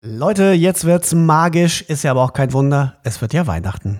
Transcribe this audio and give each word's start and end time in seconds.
Leute, 0.00 0.52
jetzt 0.52 0.84
wird's 0.84 1.12
magisch, 1.12 1.82
ist 1.82 2.04
ja 2.04 2.12
aber 2.12 2.22
auch 2.22 2.32
kein 2.32 2.52
Wunder. 2.52 2.98
Es 3.02 3.20
wird 3.20 3.32
ja 3.32 3.48
Weihnachten. 3.48 3.98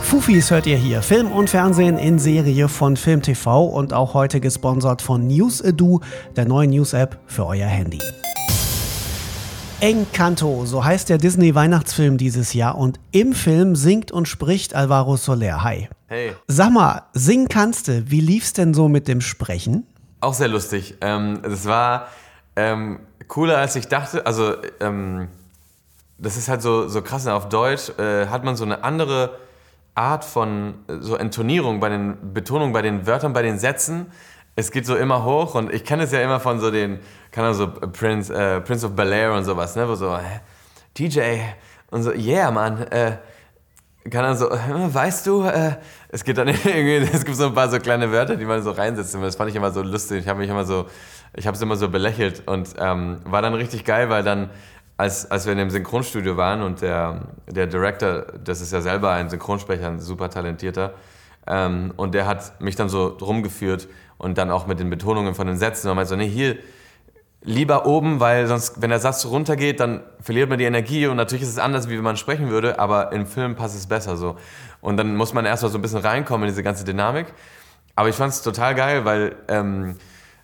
Fufis 0.00 0.50
hört 0.50 0.66
ihr 0.66 0.78
hier. 0.78 1.02
Film 1.02 1.30
und 1.30 1.50
Fernsehen 1.50 1.98
in 1.98 2.18
Serie 2.18 2.68
von 2.68 2.96
Film 2.96 3.20
TV 3.20 3.66
und 3.66 3.92
auch 3.92 4.14
heute 4.14 4.40
gesponsert 4.40 5.02
von 5.02 5.26
News 5.26 5.60
Edu, 5.60 6.00
der 6.36 6.46
neuen 6.46 6.70
News-App 6.70 7.20
für 7.26 7.44
euer 7.44 7.68
Handy. 7.68 8.00
Encanto, 9.80 10.64
so 10.64 10.82
heißt 10.82 11.10
der 11.10 11.18
Disney-Weihnachtsfilm 11.18 12.16
dieses 12.16 12.54
Jahr 12.54 12.78
und 12.78 12.98
im 13.12 13.34
Film 13.34 13.76
singt 13.76 14.10
und 14.10 14.26
spricht 14.26 14.74
Alvaro 14.74 15.18
Soler. 15.18 15.62
Hi. 15.64 15.90
Hey. 16.06 16.32
Sag 16.46 16.72
mal, 16.72 17.02
singen 17.12 17.48
kannst 17.48 17.88
du. 17.88 18.10
Wie 18.10 18.22
lief's 18.22 18.54
denn 18.54 18.72
so 18.72 18.88
mit 18.88 19.06
dem 19.06 19.20
Sprechen? 19.20 19.86
Auch 20.20 20.34
sehr 20.34 20.48
lustig. 20.48 20.96
Ähm, 21.00 21.40
das 21.42 21.66
war 21.66 22.08
ähm, 22.56 23.00
cooler, 23.28 23.58
als 23.58 23.76
ich 23.76 23.86
dachte. 23.86 24.26
Also, 24.26 24.56
ähm, 24.80 25.28
das 26.18 26.36
ist 26.36 26.48
halt 26.48 26.62
so, 26.62 26.88
so 26.88 27.02
krass. 27.02 27.26
Auf 27.26 27.48
Deutsch 27.48 27.90
äh, 27.98 28.26
hat 28.26 28.42
man 28.44 28.56
so 28.56 28.64
eine 28.64 28.82
andere 28.82 29.38
Art 29.94 30.24
von 30.24 30.74
äh, 30.88 30.96
so 31.00 31.16
Entonierung 31.16 31.80
bei 31.80 31.88
den 31.88 32.34
Betonungen, 32.34 32.72
bei 32.72 32.82
den 32.82 33.06
Wörtern, 33.06 33.32
bei 33.32 33.42
den 33.42 33.58
Sätzen. 33.58 34.06
Es 34.56 34.72
geht 34.72 34.86
so 34.86 34.96
immer 34.96 35.24
hoch 35.24 35.54
und 35.54 35.72
ich 35.72 35.84
kenne 35.84 36.02
es 36.02 36.10
ja 36.10 36.20
immer 36.20 36.40
von 36.40 36.58
so 36.58 36.72
den, 36.72 36.98
kann 37.30 37.54
so 37.54 37.68
Prince, 37.68 38.34
äh, 38.34 38.60
Prince 38.60 38.86
of 38.86 38.96
Bel 38.96 39.12
Air 39.12 39.34
und 39.34 39.44
sowas, 39.44 39.76
ne, 39.76 39.88
wo 39.88 39.94
so 39.94 40.12
äh, 40.16 40.40
DJ 40.98 41.38
und 41.92 42.02
so, 42.02 42.12
yeah, 42.12 42.50
Mann, 42.50 42.82
äh, 42.88 43.18
kann 44.10 44.22
dann 44.22 44.36
so, 44.36 44.48
weißt 44.50 45.26
du, 45.26 45.44
äh, 45.44 45.76
es 46.08 46.24
geht 46.24 46.38
dann 46.38 46.48
irgendwie, 46.64 46.96
es 47.12 47.24
gibt 47.24 47.36
so 47.36 47.46
ein 47.46 47.54
paar 47.54 47.68
so 47.68 47.78
kleine 47.78 48.12
Wörter, 48.12 48.36
die 48.36 48.44
man 48.44 48.62
so 48.62 48.70
reinsetzt. 48.70 49.14
Und 49.14 49.22
das 49.22 49.36
fand 49.36 49.50
ich 49.50 49.56
immer 49.56 49.70
so 49.70 49.82
lustig. 49.82 50.20
Ich 50.20 50.28
habe 50.28 50.40
mich 50.40 50.50
immer 50.50 50.64
so, 50.64 50.86
ich 51.34 51.46
habe 51.46 51.56
es 51.56 51.62
immer 51.62 51.76
so 51.76 51.88
belächelt 51.88 52.42
und 52.46 52.74
ähm, 52.78 53.18
war 53.24 53.42
dann 53.42 53.54
richtig 53.54 53.84
geil, 53.84 54.08
weil 54.10 54.22
dann, 54.22 54.50
als, 54.96 55.30
als 55.30 55.46
wir 55.46 55.52
in 55.52 55.58
dem 55.58 55.70
Synchronstudio 55.70 56.36
waren 56.36 56.62
und 56.62 56.82
der, 56.82 57.28
der 57.46 57.66
Director, 57.66 58.26
das 58.42 58.60
ist 58.60 58.72
ja 58.72 58.80
selber 58.80 59.12
ein 59.12 59.30
Synchronsprecher, 59.30 59.86
ein 59.86 60.00
super 60.00 60.30
talentierter, 60.30 60.94
ähm, 61.46 61.92
und 61.96 62.14
der 62.14 62.26
hat 62.26 62.60
mich 62.60 62.76
dann 62.76 62.88
so 62.88 63.06
rumgeführt 63.06 63.88
und 64.18 64.38
dann 64.38 64.50
auch 64.50 64.66
mit 64.66 64.80
den 64.80 64.90
Betonungen 64.90 65.34
von 65.34 65.46
den 65.46 65.56
Sätzen 65.56 65.88
und 65.88 65.96
meinte 65.96 66.10
so, 66.10 66.16
nee, 66.16 66.28
hier, 66.28 66.56
lieber 67.42 67.86
oben, 67.86 68.20
weil 68.20 68.46
sonst, 68.46 68.82
wenn 68.82 68.90
der 68.90 68.98
Satz 68.98 69.24
runtergeht, 69.24 69.80
dann 69.80 70.02
verliert 70.20 70.48
man 70.48 70.58
die 70.58 70.64
Energie 70.64 71.06
und 71.06 71.16
natürlich 71.16 71.42
ist 71.42 71.50
es 71.50 71.58
anders, 71.58 71.88
wie 71.88 71.96
wenn 71.96 72.04
man 72.04 72.16
sprechen 72.16 72.50
würde, 72.50 72.78
aber 72.78 73.12
im 73.12 73.26
Film 73.26 73.54
passt 73.54 73.76
es 73.76 73.86
besser 73.86 74.16
so. 74.16 74.36
Und 74.80 74.96
dann 74.96 75.16
muss 75.16 75.32
man 75.32 75.46
erstmal 75.46 75.70
so 75.70 75.78
ein 75.78 75.82
bisschen 75.82 76.00
reinkommen 76.00 76.48
in 76.48 76.52
diese 76.52 76.62
ganze 76.62 76.84
Dynamik. 76.84 77.26
Aber 77.94 78.08
ich 78.08 78.16
fand 78.16 78.32
es 78.32 78.42
total 78.42 78.74
geil, 78.74 79.04
weil 79.04 79.36
ähm, 79.48 79.96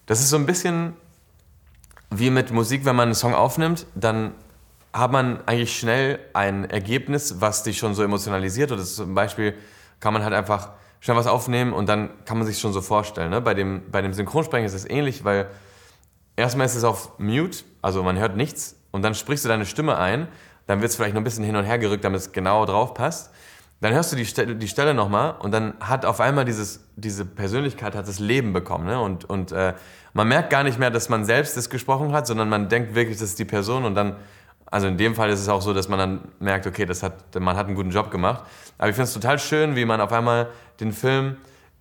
das 0.07 0.21
ist 0.21 0.31
so 0.31 0.37
ein 0.37 0.47
bisschen 0.47 0.95
wie 2.11 2.31
mit 2.31 2.53
Musik, 2.53 2.85
wenn 2.85 2.97
man 2.97 3.09
einen 3.09 3.15
Song 3.15 3.35
aufnimmt, 3.35 3.87
dann 3.95 4.33
hat 4.93 5.11
man 5.11 5.41
eigentlich 5.47 5.77
schnell 5.77 6.21
ein 6.33 6.71
Ergebnis, 6.71 7.41
was 7.41 7.65
dich 7.65 7.79
schon 7.79 7.95
so 7.95 8.03
emotionalisiert. 8.03 8.71
Oder 8.71 8.85
zum 8.85 9.15
Beispiel 9.15 9.55
kann 9.99 10.13
man 10.13 10.23
halt 10.23 10.35
einfach 10.35 10.71
schnell 11.01 11.17
was 11.17 11.27
aufnehmen 11.27 11.73
und 11.73 11.89
dann 11.89 12.11
kann 12.25 12.39
man 12.39 12.47
sich 12.47 12.59
schon 12.59 12.73
so 12.73 12.81
vorstellen. 12.81 13.31
Ne? 13.31 13.41
Bei, 13.41 13.55
dem, 13.55 13.83
bei 13.91 14.01
dem 14.03 14.15
Synchronsprechen 14.15 14.65
ist 14.65 14.75
es 14.75 14.89
ähnlich, 14.89 15.25
weil 15.25 15.49
erstmal 16.37 16.67
ist 16.67 16.75
es 16.75 16.85
auf 16.85 17.19
Mute, 17.19 17.65
also 17.83 18.03
man 18.03 18.19
hört 18.19 18.37
nichts 18.37 18.77
und 18.91 19.03
dann 19.03 19.15
sprichst 19.15 19.45
du 19.45 19.49
deine 19.49 19.67
Stimme 19.67 19.99
ein, 19.99 20.29
dann 20.67 20.81
wird 20.81 20.91
es 20.91 20.97
vielleicht 20.97 21.15
noch 21.15 21.21
ein 21.21 21.25
bisschen 21.25 21.45
hin 21.45 21.57
und 21.57 21.65
her 21.65 21.79
gerückt, 21.79 22.05
damit 22.05 22.21
es 22.21 22.33
genau 22.33 22.65
drauf 22.65 22.95
passt. 22.95 23.31
Dann 23.81 23.93
hörst 23.93 24.13
du 24.13 24.17
die, 24.17 24.25
Stelle, 24.25 24.57
die 24.57 24.69
Stelle 24.69 24.95
nochmal 24.95 25.35
und 25.41 25.53
dann 25.53 25.75
hat 25.81 26.07
auf 26.07 26.21
einmal 26.21 26.45
dieses, 26.45 26.89
diese 26.97 27.27
Persönlichkeit 27.27 27.95
hat 27.95 28.09
das 28.09 28.19
Leben 28.19 28.53
bekommen. 28.53 28.87
Ne? 28.87 28.99
Und, 28.99 29.29
und 29.29 29.53
äh, 29.53 29.75
man 30.15 30.29
merkt 30.29 30.49
gar 30.49 30.63
nicht 30.63 30.79
mehr, 30.79 30.91
dass 30.91 31.09
man 31.09 31.25
selbst 31.25 31.57
das 31.57 31.69
gesprochen 31.69 32.13
hat, 32.13 32.27
sondern 32.27 32.49
man 32.49 32.69
denkt 32.69 32.95
wirklich, 32.95 33.19
das 33.19 33.31
ist 33.31 33.39
die 33.39 33.45
Person 33.45 33.85
und 33.85 33.95
dann, 33.95 34.17
also 34.67 34.87
in 34.87 34.97
dem 34.97 35.15
Fall 35.15 35.29
ist 35.29 35.41
es 35.41 35.49
auch 35.49 35.61
so, 35.61 35.75
dass 35.75 35.89
man 35.89 35.99
dann 35.99 36.21
merkt, 36.39 36.67
okay, 36.67 36.87
das 36.87 37.03
hat, 37.03 37.39
man 37.39 37.57
hat 37.57 37.67
einen 37.67 37.75
guten 37.75 37.91
Job 37.91 38.11
gemacht. 38.11 38.45
Aber 38.79 38.89
ich 38.89 38.95
finde 38.95 39.09
es 39.09 39.13
total 39.13 39.39
schön, 39.39 39.77
wie 39.77 39.85
man 39.85 40.01
auf 40.01 40.13
einmal 40.13 40.49
den 40.81 40.93
Film 40.93 41.37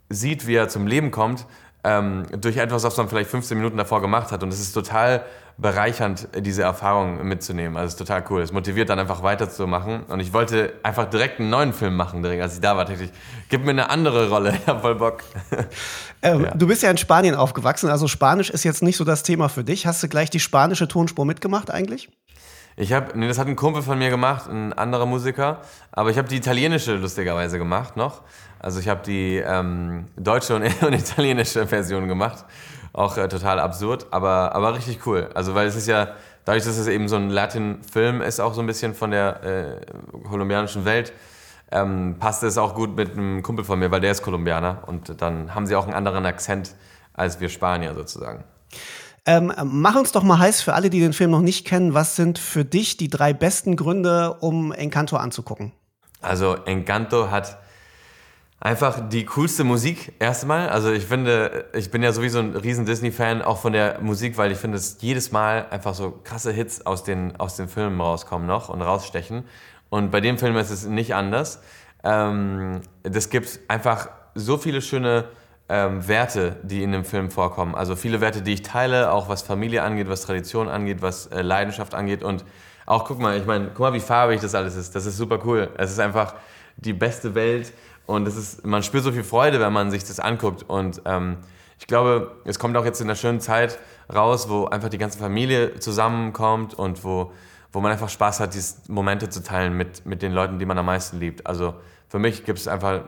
sieht, 0.10 0.46
wie 0.46 0.56
er 0.56 0.68
zum 0.68 0.88
Leben 0.88 1.10
kommt 1.10 1.46
ähm, 1.84 2.26
durch 2.38 2.58
etwas, 2.58 2.84
was 2.84 2.96
man 2.98 3.10
vielleicht 3.10 3.30
15 3.30 3.58
Minuten 3.58 3.78
davor 3.78 4.02
gemacht 4.02 4.32
hat. 4.32 4.44
Und 4.44 4.50
es 4.50 4.60
ist 4.60 4.74
total 4.74 5.24
bereichernd, 5.58 6.28
diese 6.40 6.64
Erfahrung 6.64 7.28
mitzunehmen. 7.28 7.78
Also 7.78 7.88
es 7.88 7.94
ist 7.94 8.00
total 8.00 8.24
cool. 8.30 8.42
Es 8.42 8.52
motiviert 8.52 8.90
dann 8.90 9.00
einfach 9.00 9.22
weiterzumachen. 9.22 10.04
Und 10.04 10.20
ich 10.20 10.34
wollte 10.34 10.74
einfach 10.82 11.06
direkt 11.06 11.40
einen 11.40 11.50
neuen 11.50 11.74
Film 11.74 11.96
machen, 11.96 12.24
direkt, 12.24 12.42
als 12.42 12.56
ich 12.56 12.62
da 12.62 12.76
war. 12.76 12.86
Dachte 12.86 13.04
ich, 13.04 13.12
gib 13.50 13.64
mir 13.64 13.72
eine 13.72 13.90
andere 13.90 14.30
Rolle. 14.30 14.54
Ich 14.64 14.68
hab 14.68 14.82
voll 14.82 14.96
Bock. 14.96 15.24
Ähm, 16.22 16.46
ja. 16.46 16.52
Du 16.52 16.68
bist 16.68 16.84
ja 16.84 16.90
in 16.90 16.98
Spanien 16.98 17.36
aufgewachsen, 17.36 17.90
also 17.90 18.08
Spanisch 18.08 18.50
ist 18.50 18.64
jetzt 18.64 18.82
nicht 18.82 18.96
so 18.96 19.04
das 19.04 19.24
Thema 19.24 19.50
für 19.50 19.66
dich. 19.66 19.86
Hast 19.86 20.02
du 20.02 20.08
gleich 20.08 20.30
die 20.30 20.40
spanische 20.40 20.88
Tonspur 20.88 21.26
mitgemacht 21.26 21.70
eigentlich? 21.70 22.10
Ich 22.76 22.92
habe, 22.92 23.18
nee, 23.18 23.28
das 23.28 23.38
hat 23.38 23.48
ein 23.48 23.56
Kumpel 23.56 23.84
von 23.84 24.00
mir 24.00 24.10
gemacht, 24.10 24.50
ein 24.50 24.74
anderer 24.74 25.06
Musiker, 25.06 25.62
aber 25.92 26.10
ich 26.10 26.18
habe 26.18 26.28
die 26.28 26.38
italienische 26.38 26.96
lustigerweise 26.96 27.60
gemacht 27.60 27.98
noch. 27.98 28.22
Also 28.60 28.80
ich 28.80 28.88
habe 28.88 29.02
die 29.06 29.38
ähm, 29.38 30.08
deutsche 30.16 30.56
und, 30.56 30.64
und, 30.84 30.94
italienische 30.94 31.68
Version 31.68 32.08
gemacht. 32.08 32.46
Auch 32.92 33.18
äh, 33.18 33.28
total 33.28 33.60
absurd, 33.60 34.08
aber, 34.12 34.56
aber 34.56 34.76
richtig 34.76 35.06
cool. 35.06 35.30
Also 35.36 35.54
weil 35.54 35.68
es 35.68 35.76
ist 35.76 35.88
ja, 35.88 36.14
dadurch, 36.46 36.64
dass 36.64 36.78
es 36.78 36.88
eben 36.88 37.08
so 37.08 37.16
ein 37.16 37.30
Latin-Film 37.30 38.22
ist, 38.22 38.40
auch 38.40 38.54
so 38.54 38.62
ein 38.62 38.68
bisschen 38.68 38.96
von 38.96 39.12
der 39.12 39.44
äh, 39.44 40.26
kolumbianischen 40.28 40.86
Welt, 40.86 41.14
ähm, 41.72 42.16
passt 42.20 42.44
es 42.44 42.58
auch 42.58 42.74
gut 42.74 42.96
mit 42.96 43.12
einem 43.12 43.44
Kumpel 43.44 43.66
von 43.66 43.78
mir, 43.80 43.92
weil 43.92 44.02
der 44.02 44.12
ist 44.12 44.24
Kolumbianer 44.24 44.84
und 44.88 45.22
dann 45.22 45.54
haben 45.54 45.68
sie 45.68 45.76
auch 45.76 45.86
einen 45.86 45.94
anderen 45.94 46.26
Akzent 46.26 46.76
als 47.14 47.40
wir 47.40 47.50
Spanier 47.50 47.94
sozusagen. 47.94 48.44
Ähm, 49.26 49.54
mach 49.64 49.96
uns 49.96 50.12
doch 50.12 50.24
mal 50.24 50.40
heiß 50.40 50.62
für 50.62 50.74
alle, 50.74 50.90
die 50.90 51.00
den 51.00 51.14
Film 51.14 51.32
noch 51.32 51.42
nicht 51.42 51.66
kennen. 51.66 51.94
Was 51.94 52.16
sind 52.16 52.40
für 52.40 52.66
dich 52.66 52.98
die 52.98 53.08
drei 53.08 53.34
besten 53.34 53.76
Gründe, 53.76 54.34
um 54.42 54.72
Encanto 54.74 55.16
anzugucken? 55.16 55.72
Also 56.22 56.56
Encanto 56.66 57.32
hat 57.32 57.58
einfach 58.60 59.10
die 59.10 59.26
coolste 59.26 59.64
Musik 59.64 60.14
erstmal. 60.20 60.70
Also 60.70 60.92
ich 60.92 61.06
finde, 61.06 61.66
ich 61.74 61.92
bin 61.92 62.04
ja 62.04 62.12
sowieso 62.12 62.40
ein 62.40 62.56
riesen 62.56 62.86
Disney-Fan, 62.86 63.42
auch 63.42 63.60
von 63.60 63.74
der 63.74 64.00
Musik, 64.02 64.38
weil 64.38 64.52
ich 64.52 64.58
finde, 64.58 64.78
dass 64.78 64.98
jedes 65.02 65.32
Mal 65.32 65.68
einfach 65.70 65.94
so 65.94 66.20
krasse 66.24 66.52
Hits 66.52 66.86
aus 66.86 67.04
den, 67.04 67.36
aus 67.38 67.56
den 67.56 67.68
Filmen 67.68 68.00
rauskommen 68.00 68.48
noch 68.48 68.70
und 68.70 68.82
rausstechen. 68.82 69.46
Und 69.90 70.12
bei 70.12 70.22
dem 70.22 70.38
Film 70.38 70.56
ist 70.58 70.70
es 70.70 70.86
nicht 70.86 71.14
anders. 71.14 71.62
Ähm, 72.04 72.82
gibt 73.30 73.60
einfach 73.68 74.10
so 74.36 74.58
viele 74.58 74.82
schöne 74.82 75.26
ähm, 75.70 76.08
Werte, 76.08 76.58
die 76.64 76.84
in 76.84 76.92
dem 76.92 77.06
Film 77.06 77.32
vorkommen. 77.32 77.76
Also 77.76 77.96
viele 77.96 78.22
Werte, 78.22 78.42
die 78.42 78.54
ich 78.54 78.62
teile, 78.62 79.12
auch 79.12 79.30
was 79.30 79.42
Familie 79.42 79.84
angeht, 79.84 80.10
was 80.10 80.22
Tradition 80.22 80.70
angeht, 80.70 81.02
was 81.02 81.28
äh, 81.28 81.42
Leidenschaft 81.42 81.94
angeht. 81.94 82.24
Und 82.24 82.44
auch, 82.86 83.06
guck 83.06 83.20
mal, 83.20 83.38
ich 83.38 83.46
meine, 83.46 83.68
guck 83.68 83.80
mal, 83.80 83.94
wie 83.94 84.00
farbig 84.00 84.42
das 84.42 84.56
alles 84.56 84.76
ist. 84.76 84.96
Das 84.96 85.06
ist 85.06 85.18
super 85.18 85.40
cool. 85.46 85.70
Es 85.78 85.92
ist 85.92 86.00
einfach 86.00 86.36
die 86.78 86.94
beste 86.94 87.36
Welt 87.36 87.74
und 88.06 88.28
es 88.28 88.36
ist, 88.36 88.66
man 88.66 88.84
spürt 88.84 89.04
so 89.04 89.12
viel 89.12 89.24
Freude, 89.24 89.60
wenn 89.60 89.72
man 89.72 89.92
sich 89.92 90.04
das 90.04 90.20
anguckt. 90.20 90.64
Und 90.64 91.02
ähm, 91.06 91.38
ich 91.80 91.88
glaube, 91.88 92.36
es 92.46 92.60
kommt 92.60 92.76
auch 92.76 92.86
jetzt 92.86 93.00
in 93.02 93.08
einer 93.08 93.16
schönen 93.16 93.40
Zeit 93.40 93.80
raus, 94.14 94.50
wo 94.50 94.66
einfach 94.66 94.90
die 94.90 94.98
ganze 94.98 95.18
Familie 95.18 95.80
zusammenkommt 95.80 96.74
und 96.74 97.04
wo, 97.04 97.32
wo 97.72 97.80
man 97.80 97.92
einfach 97.92 98.10
Spaß 98.10 98.40
hat, 98.42 98.54
diese 98.54 98.76
Momente 98.90 99.30
zu 99.30 99.44
teilen 99.44 99.76
mit, 99.78 100.06
mit 100.06 100.22
den 100.22 100.34
Leuten, 100.34 100.60
die 100.60 100.66
man 100.66 100.78
am 100.78 100.86
meisten 100.86 101.20
liebt. 101.20 101.48
Also 101.48 101.76
für 102.10 102.20
mich 102.20 102.44
gibt 102.44 102.60
es 102.60 102.68
einfach 102.68 103.02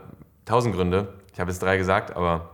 tausend 0.45 0.75
Gründe. 0.75 1.13
Ich 1.35 1.39
habe 1.41 1.51
jetzt 1.51 1.61
drei 1.61 1.75
gesagt, 1.75 2.15
aber 2.15 2.49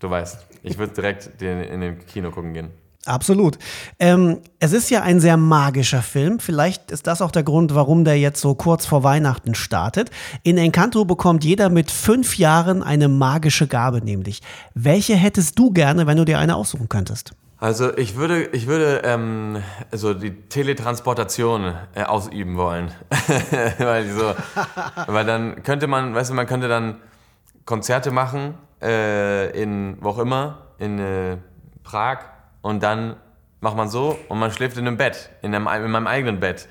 du 0.00 0.10
weißt, 0.10 0.46
ich 0.64 0.78
würde 0.78 0.94
direkt 0.94 1.40
in 1.40 1.80
den 1.80 2.04
Kino 2.06 2.32
gucken 2.32 2.54
gehen. 2.54 2.70
Absolut. 3.04 3.56
Ähm, 4.00 4.40
es 4.58 4.72
ist 4.72 4.90
ja 4.90 5.02
ein 5.02 5.20
sehr 5.20 5.36
magischer 5.36 6.02
Film. 6.02 6.40
Vielleicht 6.40 6.90
ist 6.90 7.06
das 7.06 7.22
auch 7.22 7.30
der 7.30 7.44
Grund, 7.44 7.76
warum 7.76 8.04
der 8.04 8.18
jetzt 8.18 8.40
so 8.40 8.56
kurz 8.56 8.84
vor 8.84 9.04
Weihnachten 9.04 9.54
startet. 9.54 10.10
In 10.42 10.58
Encanto 10.58 11.04
bekommt 11.04 11.44
jeder 11.44 11.68
mit 11.68 11.92
fünf 11.92 12.36
Jahren 12.36 12.82
eine 12.82 13.06
magische 13.06 13.68
Gabe, 13.68 14.04
nämlich. 14.04 14.42
Welche 14.74 15.14
hättest 15.14 15.56
du 15.56 15.70
gerne, 15.70 16.08
wenn 16.08 16.16
du 16.16 16.24
dir 16.24 16.40
eine 16.40 16.56
aussuchen 16.56 16.88
könntest? 16.88 17.30
Also 17.58 17.96
ich 17.96 18.16
würde, 18.16 18.46
ich 18.46 18.66
würde 18.66 19.02
ähm, 19.04 19.62
so 19.92 20.14
die 20.14 20.32
Teletransportation 20.32 21.74
äh, 21.94 22.02
ausüben 22.02 22.56
wollen, 22.56 22.90
weil 23.78 24.10
so, 24.10 24.34
weil 25.06 25.24
dann 25.24 25.62
könnte 25.62 25.86
man, 25.86 26.12
weißt 26.12 26.30
du, 26.30 26.34
man 26.34 26.46
könnte 26.46 26.66
dann 26.66 26.96
Konzerte 27.66 28.10
machen 28.10 28.54
äh, 28.82 29.50
in 29.60 29.98
wo 30.00 30.10
auch 30.10 30.18
immer 30.18 30.66
in 30.78 30.98
äh, 30.98 31.36
Prag 31.82 32.18
und 32.62 32.82
dann 32.82 33.16
macht 33.60 33.76
man 33.76 33.88
so 33.88 34.18
und 34.28 34.38
man 34.38 34.50
schläft 34.50 34.76
in 34.76 34.86
einem 34.86 34.96
Bett, 34.96 35.30
in, 35.42 35.54
einem, 35.54 35.66
in 35.84 35.90
meinem 35.90 36.06
eigenen 36.06 36.40
Bett. 36.40 36.68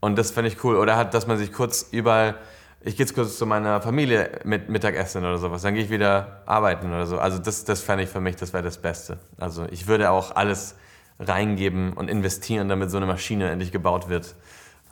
Und 0.00 0.16
das 0.18 0.30
fände 0.30 0.48
ich 0.48 0.62
cool. 0.62 0.76
Oder 0.76 0.96
hat, 0.96 1.14
dass 1.14 1.26
man 1.26 1.38
sich 1.38 1.52
kurz 1.52 1.88
überall, 1.90 2.36
ich 2.80 2.96
gehe 2.96 3.06
jetzt 3.06 3.14
kurz 3.14 3.38
zu 3.38 3.46
meiner 3.46 3.80
Familie 3.80 4.40
mit 4.44 4.68
Mittagessen 4.68 5.24
oder 5.24 5.38
sowas, 5.38 5.62
dann 5.62 5.74
gehe 5.74 5.82
ich 5.82 5.90
wieder 5.90 6.42
arbeiten 6.46 6.88
oder 6.88 7.06
so. 7.06 7.18
Also 7.18 7.38
das, 7.38 7.64
das 7.64 7.80
fände 7.80 8.04
ich 8.04 8.10
für 8.10 8.20
mich, 8.20 8.36
das 8.36 8.52
wäre 8.52 8.62
das 8.62 8.78
Beste. 8.78 9.18
Also 9.38 9.66
ich 9.70 9.86
würde 9.86 10.10
auch 10.10 10.36
alles 10.36 10.76
reingeben 11.18 11.94
und 11.94 12.10
investieren, 12.10 12.68
damit 12.68 12.90
so 12.90 12.98
eine 12.98 13.06
Maschine 13.06 13.50
endlich 13.50 13.72
gebaut 13.72 14.08
wird. 14.08 14.34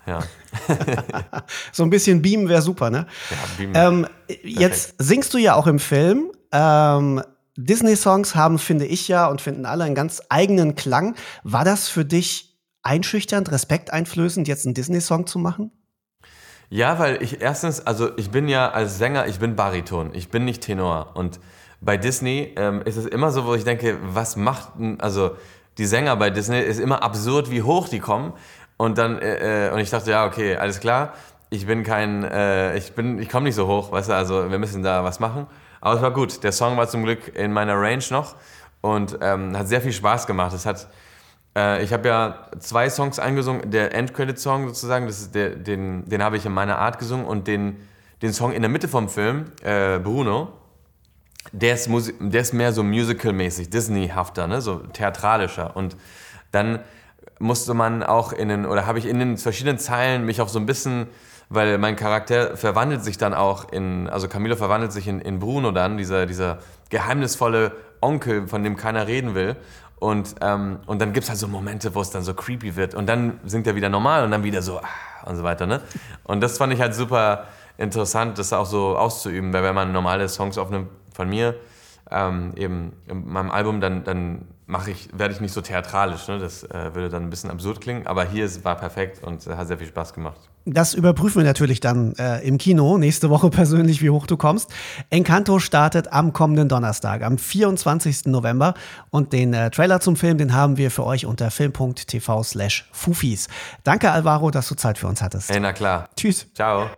Ja. 0.06 0.20
so 1.72 1.82
ein 1.82 1.90
bisschen 1.90 2.22
Beamen 2.22 2.48
wäre 2.48 2.62
super, 2.62 2.90
ne? 2.90 3.06
Ja, 3.30 3.36
Beamen. 3.56 3.74
Ähm, 3.74 4.06
jetzt 4.42 4.94
singst 4.98 5.32
du 5.34 5.38
ja 5.38 5.54
auch 5.54 5.66
im 5.66 5.78
Film. 5.78 6.30
Ähm, 6.52 7.22
Disney-Songs 7.56 8.34
haben, 8.34 8.58
finde 8.58 8.86
ich 8.86 9.08
ja, 9.08 9.26
und 9.26 9.40
finden 9.40 9.64
alle 9.64 9.84
einen 9.84 9.94
ganz 9.94 10.22
eigenen 10.28 10.74
Klang. 10.74 11.14
War 11.42 11.64
das 11.64 11.88
für 11.88 12.04
dich 12.04 12.58
einschüchternd, 12.82 13.50
respekteinflößend, 13.50 14.48
jetzt 14.48 14.66
einen 14.66 14.74
Disney-Song 14.74 15.26
zu 15.26 15.38
machen? 15.38 15.70
Ja, 16.68 16.98
weil 16.98 17.22
ich 17.22 17.40
erstens, 17.40 17.86
also 17.86 18.16
ich 18.16 18.30
bin 18.30 18.48
ja 18.48 18.70
als 18.70 18.98
Sänger, 18.98 19.26
ich 19.28 19.38
bin 19.38 19.54
Bariton, 19.54 20.14
ich 20.14 20.30
bin 20.30 20.44
nicht 20.44 20.62
Tenor. 20.62 21.12
Und 21.14 21.38
bei 21.80 21.96
Disney 21.96 22.52
ähm, 22.56 22.82
ist 22.84 22.96
es 22.96 23.06
immer 23.06 23.30
so, 23.30 23.46
wo 23.46 23.54
ich 23.54 23.64
denke, 23.64 23.98
was 24.02 24.36
macht, 24.36 24.70
also 24.98 25.36
die 25.78 25.86
Sänger 25.86 26.16
bei 26.16 26.30
Disney 26.30 26.60
ist 26.60 26.80
immer 26.80 27.02
absurd, 27.02 27.50
wie 27.50 27.62
hoch 27.62 27.88
die 27.88 28.00
kommen. 28.00 28.32
Und 28.76 28.98
dann, 28.98 29.18
äh, 29.18 29.68
äh, 29.68 29.72
und 29.72 29.78
ich 29.78 29.90
dachte, 29.90 30.10
ja, 30.10 30.26
okay, 30.26 30.56
alles 30.56 30.80
klar. 30.80 31.12
Ich 31.50 31.66
bin 31.66 31.84
kein, 31.84 32.24
äh, 32.24 32.76
ich 32.76 32.94
bin, 32.94 33.18
ich 33.18 33.28
komme 33.28 33.44
nicht 33.44 33.54
so 33.54 33.66
hoch, 33.68 33.92
weißt 33.92 34.08
du, 34.08 34.14
also 34.14 34.50
wir 34.50 34.58
müssen 34.58 34.82
da 34.82 35.04
was 35.04 35.20
machen. 35.20 35.46
Aber 35.80 35.94
es 35.96 36.02
war 36.02 36.12
gut. 36.12 36.42
Der 36.42 36.52
Song 36.52 36.76
war 36.76 36.88
zum 36.88 37.04
Glück 37.04 37.36
in 37.36 37.52
meiner 37.52 37.80
Range 37.80 38.04
noch 38.10 38.34
und 38.80 39.18
ähm, 39.20 39.56
hat 39.56 39.68
sehr 39.68 39.80
viel 39.80 39.92
Spaß 39.92 40.26
gemacht. 40.26 40.52
Es 40.54 40.66
hat, 40.66 40.88
äh, 41.56 41.82
ich 41.84 41.92
habe 41.92 42.08
ja 42.08 42.48
zwei 42.58 42.90
Songs 42.90 43.18
eingesungen. 43.18 43.70
Der 43.70 43.94
Endcredit-Song 43.94 44.68
sozusagen, 44.68 45.06
das 45.06 45.20
ist 45.20 45.34
der, 45.34 45.50
den, 45.50 46.08
den 46.08 46.22
habe 46.22 46.36
ich 46.36 46.46
in 46.46 46.52
meiner 46.52 46.78
Art 46.78 46.98
gesungen 46.98 47.26
und 47.26 47.46
den, 47.46 47.76
den 48.22 48.32
Song 48.32 48.52
in 48.52 48.62
der 48.62 48.70
Mitte 48.70 48.88
vom 48.88 49.08
Film, 49.08 49.52
äh, 49.62 49.98
Bruno, 49.98 50.52
der 51.52 51.74
ist, 51.74 51.88
der 52.18 52.40
ist 52.40 52.54
mehr 52.54 52.72
so 52.72 52.82
musical-mäßig, 52.82 53.70
Disney-hafter, 53.70 54.46
ne? 54.46 54.60
so 54.60 54.78
theatralischer. 54.78 55.76
Und 55.76 55.96
dann 56.50 56.80
musste 57.38 57.74
man 57.74 58.02
auch 58.02 58.32
in 58.32 58.48
den, 58.48 58.66
oder 58.66 58.86
habe 58.86 58.98
ich 58.98 59.06
in 59.06 59.18
den 59.18 59.36
verschiedenen 59.36 59.78
Zeilen 59.78 60.24
mich 60.24 60.40
auch 60.40 60.48
so 60.48 60.58
ein 60.58 60.66
bisschen, 60.66 61.08
weil 61.48 61.78
mein 61.78 61.96
Charakter 61.96 62.56
verwandelt 62.56 63.04
sich 63.04 63.18
dann 63.18 63.34
auch 63.34 63.70
in, 63.70 64.08
also 64.08 64.28
Camilo 64.28 64.56
verwandelt 64.56 64.92
sich 64.92 65.08
in, 65.08 65.20
in 65.20 65.38
Bruno 65.38 65.72
dann, 65.72 65.96
dieser, 65.96 66.26
dieser 66.26 66.58
geheimnisvolle 66.90 67.72
Onkel, 68.00 68.46
von 68.48 68.62
dem 68.62 68.76
keiner 68.76 69.06
reden 69.06 69.34
will. 69.34 69.56
Und, 69.98 70.34
ähm, 70.40 70.80
und 70.86 71.00
dann 71.00 71.12
gibt 71.12 71.24
es 71.24 71.30
halt 71.30 71.38
so 71.38 71.48
Momente, 71.48 71.94
wo 71.94 72.00
es 72.00 72.10
dann 72.10 72.22
so 72.22 72.34
creepy 72.34 72.76
wird. 72.76 72.94
Und 72.94 73.06
dann 73.06 73.40
singt 73.44 73.66
er 73.66 73.74
wieder 73.74 73.88
normal 73.88 74.24
und 74.24 74.30
dann 74.30 74.44
wieder 74.44 74.60
so 74.60 74.78
ah, 74.78 75.28
und 75.28 75.36
so 75.36 75.42
weiter. 75.42 75.66
Ne? 75.66 75.80
Und 76.24 76.42
das 76.42 76.58
fand 76.58 76.72
ich 76.72 76.80
halt 76.80 76.94
super 76.94 77.44
interessant, 77.78 78.38
das 78.38 78.52
auch 78.52 78.66
so 78.66 78.96
auszuüben, 78.96 79.52
weil 79.52 79.62
wenn 79.62 79.74
man 79.74 79.92
normale 79.92 80.28
Songs 80.28 80.58
aufnimmt 80.58 80.90
von 81.12 81.28
mir, 81.28 81.54
ähm, 82.10 82.52
eben 82.56 82.92
in 83.08 83.26
meinem 83.26 83.50
Album, 83.50 83.80
dann, 83.80 84.04
dann 84.04 84.46
mache 84.66 84.90
ich, 84.90 85.08
werde 85.12 85.34
ich 85.34 85.40
nicht 85.40 85.52
so 85.52 85.60
theatralisch. 85.60 86.26
Ne? 86.28 86.38
Das 86.38 86.64
äh, 86.64 86.94
würde 86.94 87.08
dann 87.08 87.24
ein 87.24 87.30
bisschen 87.30 87.50
absurd 87.50 87.80
klingen. 87.80 88.06
Aber 88.06 88.24
hier 88.24 88.44
ist, 88.44 88.64
war 88.64 88.76
perfekt 88.76 89.22
und 89.22 89.46
äh, 89.46 89.56
hat 89.56 89.68
sehr 89.68 89.78
viel 89.78 89.86
Spaß 89.86 90.14
gemacht. 90.14 90.38
Das 90.64 90.94
überprüfen 90.94 91.42
wir 91.42 91.44
natürlich 91.44 91.80
dann 91.80 92.14
äh, 92.14 92.40
im 92.40 92.56
Kino 92.56 92.96
nächste 92.96 93.28
Woche 93.30 93.50
persönlich, 93.50 94.02
wie 94.02 94.10
hoch 94.10 94.26
du 94.26 94.36
kommst. 94.36 94.70
Encanto 95.10 95.58
startet 95.58 96.12
am 96.12 96.32
kommenden 96.32 96.68
Donnerstag, 96.68 97.22
am 97.22 97.36
24. 97.36 98.26
November. 98.26 98.74
Und 99.10 99.32
den 99.32 99.52
äh, 99.52 99.70
Trailer 99.70 100.00
zum 100.00 100.16
Film, 100.16 100.38
den 100.38 100.54
haben 100.54 100.76
wir 100.76 100.90
für 100.90 101.04
euch 101.04 101.26
unter 101.26 101.50
film.tv 101.50 102.42
slash 102.42 102.88
Fufis. 102.92 103.48
Danke, 103.82 104.10
Alvaro, 104.10 104.50
dass 104.50 104.68
du 104.68 104.74
Zeit 104.74 104.98
für 104.98 105.06
uns 105.06 105.20
hattest. 105.20 105.50
Hey, 105.50 105.60
na 105.60 105.72
klar. 105.72 106.08
Tschüss. 106.16 106.46
Ciao. 106.54 106.88